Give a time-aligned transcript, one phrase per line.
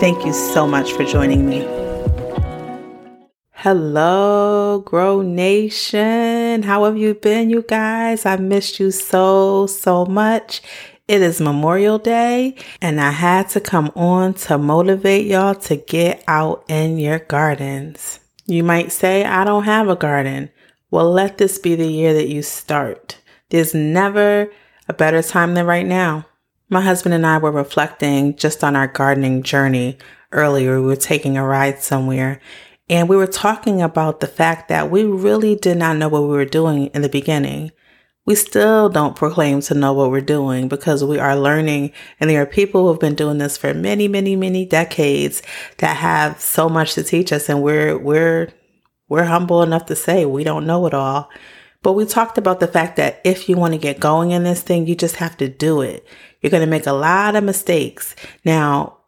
[0.00, 1.66] Thank you so much for joining me.
[3.50, 6.62] Hello, Grow Nation.
[6.62, 8.24] How have you been, you guys?
[8.24, 10.62] I missed you so, so much.
[11.08, 16.22] It is Memorial Day, and I had to come on to motivate y'all to get
[16.28, 18.20] out in your gardens.
[18.46, 20.50] You might say, I don't have a garden.
[20.92, 23.18] Well, let this be the year that you start.
[23.50, 24.52] There's never
[24.88, 26.27] a better time than right now.
[26.70, 29.96] My husband and I were reflecting just on our gardening journey
[30.32, 30.80] earlier.
[30.80, 32.40] We were taking a ride somewhere
[32.90, 36.28] and we were talking about the fact that we really did not know what we
[36.28, 37.72] were doing in the beginning.
[38.26, 42.42] We still don't proclaim to know what we're doing because we are learning and there
[42.42, 45.42] are people who have been doing this for many, many, many decades
[45.78, 48.48] that have so much to teach us and we're, we're,
[49.08, 51.30] we're humble enough to say we don't know it all.
[51.82, 54.62] But we talked about the fact that if you want to get going in this
[54.62, 56.04] thing, you just have to do it.
[56.40, 58.14] You're going to make a lot of mistakes.
[58.44, 58.98] Now,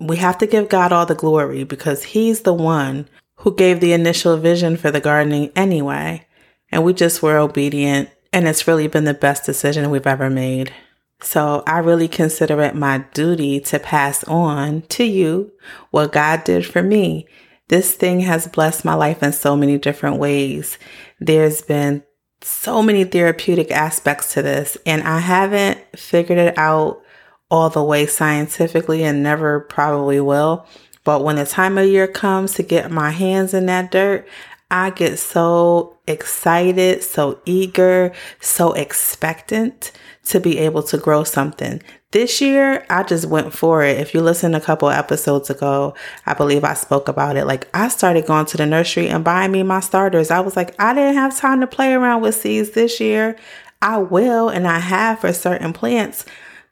[0.00, 3.92] we have to give God all the glory because He's the one who gave the
[3.92, 6.26] initial vision for the gardening anyway.
[6.70, 10.72] And we just were obedient, and it's really been the best decision we've ever made.
[11.20, 15.52] So I really consider it my duty to pass on to you
[15.90, 17.26] what God did for me.
[17.68, 20.78] This thing has blessed my life in so many different ways.
[21.20, 22.02] There's been
[22.40, 27.02] so many therapeutic aspects to this, and I haven't figured it out
[27.50, 30.66] all the way scientifically and never probably will.
[31.04, 34.28] But when the time of year comes to get my hands in that dirt,
[34.70, 39.92] I get so excited, so eager, so expectant
[40.26, 41.82] to be able to grow something.
[42.10, 43.98] This year, I just went for it.
[43.98, 45.94] If you listen a couple episodes ago,
[46.26, 47.46] I believe I spoke about it.
[47.46, 50.30] Like, I started going to the nursery and buying me my starters.
[50.30, 53.36] I was like, I didn't have time to play around with seeds this year.
[53.80, 56.26] I will, and I have for certain plants,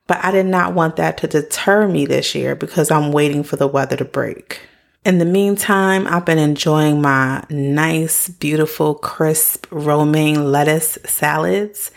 [0.07, 3.57] but I did not want that to deter me this year because I'm waiting for
[3.57, 4.61] the weather to break.
[5.07, 11.93] In the meantime, I've been enjoying my nice, beautiful, crisp romaine lettuce salads.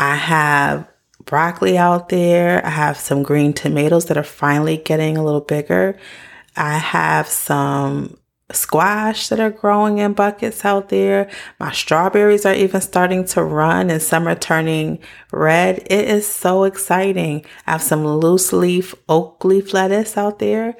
[0.00, 0.88] I have
[1.26, 2.64] broccoli out there.
[2.64, 5.98] I have some green tomatoes that are finally getting a little bigger.
[6.56, 8.16] I have some
[8.50, 11.28] squash that are growing in buckets out there.
[11.60, 15.00] My strawberries are even starting to run and some are turning
[15.30, 15.80] red.
[15.90, 17.44] It is so exciting.
[17.66, 20.74] I have some loose leaf oak leaf lettuce out there.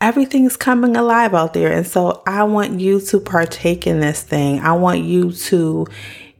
[0.00, 1.72] Everything's coming alive out there.
[1.72, 4.60] And so I want you to partake in this thing.
[4.60, 5.86] I want you to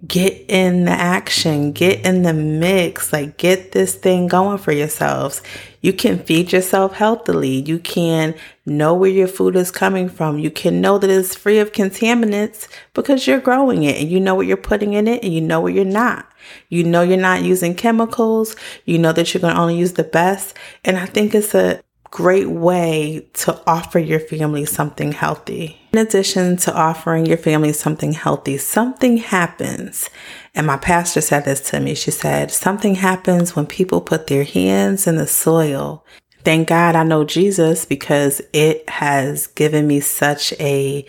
[0.06, 5.42] get in the action, get in the mix, like get this thing going for yourselves.
[5.82, 7.60] You can feed yourself healthily.
[7.60, 8.34] You can
[8.64, 10.38] know where your food is coming from.
[10.38, 14.34] You can know that it's free of contaminants because you're growing it and you know
[14.34, 16.26] what you're putting in it and you know what you're not.
[16.70, 18.56] You know you're not using chemicals.
[18.86, 20.56] You know that you're going to only use the best.
[20.84, 25.80] And I think it's a great way to offer your family something healthy.
[25.92, 30.10] In addition to offering your family something healthy, something happens.
[30.54, 31.94] And my pastor said this to me.
[31.94, 36.04] She said, Something happens when people put their hands in the soil.
[36.42, 41.06] Thank God I know Jesus because it has given me such a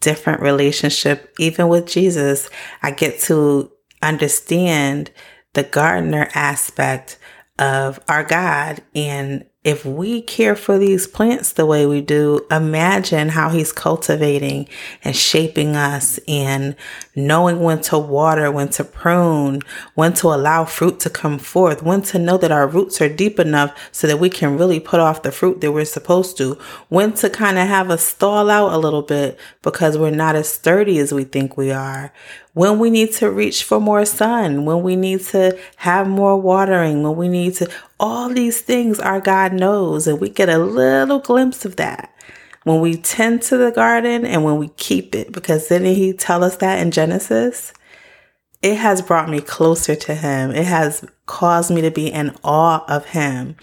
[0.00, 1.34] different relationship.
[1.38, 2.50] Even with Jesus,
[2.82, 3.72] I get to
[4.02, 5.10] understand
[5.54, 7.18] the gardener aspect
[7.58, 13.30] of our God and if we care for these plants the way we do, imagine
[13.30, 14.68] how he's cultivating
[15.02, 16.76] and shaping us and
[17.16, 19.62] knowing when to water, when to prune,
[19.94, 23.40] when to allow fruit to come forth, when to know that our roots are deep
[23.40, 26.58] enough so that we can really put off the fruit that we're supposed to,
[26.90, 30.46] when to kind of have us stall out a little bit because we're not as
[30.46, 32.12] sturdy as we think we are,
[32.52, 37.02] when we need to reach for more sun, when we need to have more watering,
[37.02, 37.68] when we need to,
[37.98, 40.06] all these things our God knows.
[40.06, 42.12] And we get a little glimpse of that
[42.64, 46.42] when we tend to the garden and when we keep it, because didn't he tell
[46.42, 47.72] us that in Genesis?
[48.62, 50.50] It has brought me closer to him.
[50.50, 53.56] It has caused me to be in awe of him.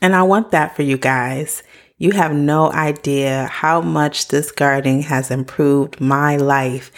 [0.00, 1.62] And I want that for you guys.
[1.98, 6.92] You have no idea how much this gardening has improved my life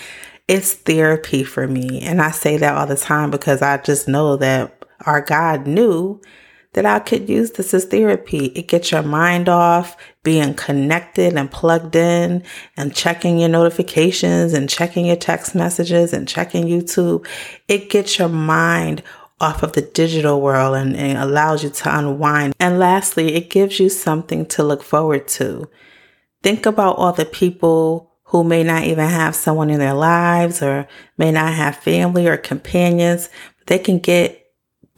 [0.49, 2.01] it's therapy for me.
[2.01, 6.21] And I say that all the time because I just know that our God knew
[6.75, 8.47] that I could use this as therapy.
[8.47, 12.45] It gets your mind off being connected and plugged in
[12.77, 17.27] and checking your notifications and checking your text messages and checking YouTube.
[17.69, 19.03] It gets your mind
[19.41, 22.55] off of the digital world and, and allows you to unwind.
[22.61, 25.69] And lastly, it gives you something to look forward to.
[26.43, 30.87] Think about all the people who may not even have someone in their lives or
[31.17, 33.31] may not have family or companions.
[33.67, 34.48] They can get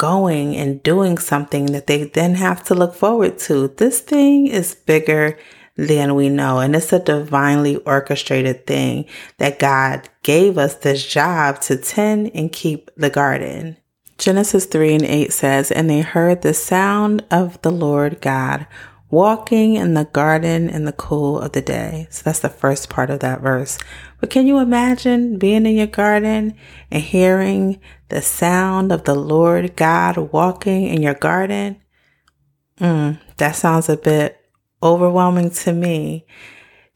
[0.00, 3.68] going and doing something that they then have to look forward to.
[3.68, 5.38] This thing is bigger
[5.76, 6.58] than we know.
[6.58, 9.04] And it's a divinely orchestrated thing
[9.36, 13.76] that God gave us this job to tend and keep the garden.
[14.16, 18.66] Genesis 3 and 8 says, And they heard the sound of the Lord God
[19.10, 22.06] walking in the garden in the cool of the day.
[22.10, 23.78] So that's the first part of that verse.
[24.20, 26.54] But can you imagine being in your garden
[26.90, 31.80] and hearing the sound of the Lord God walking in your garden?
[32.78, 34.38] Mm, that sounds a bit
[34.82, 36.26] overwhelming to me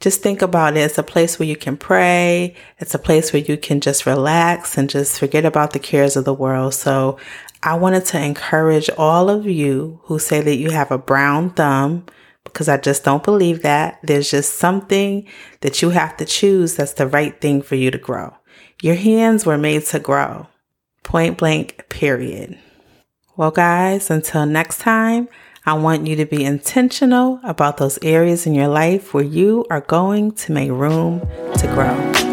[0.00, 0.81] just think about it.
[0.81, 2.55] It's a place where you can pray.
[2.79, 6.25] It's a place where you can just relax and just forget about the cares of
[6.25, 6.75] the world.
[6.75, 7.19] So
[7.62, 12.05] I wanted to encourage all of you who say that you have a brown thumb
[12.44, 13.99] because I just don't believe that.
[14.02, 15.26] There's just something
[15.61, 18.35] that you have to choose that's the right thing for you to grow.
[18.82, 20.49] Your hands were made to grow.
[21.02, 22.58] Point blank, period.
[23.37, 25.29] Well, guys, until next time,
[25.66, 29.81] I want you to be intentional about those areas in your life where you are
[29.81, 31.20] going to make room
[31.56, 32.23] to grow.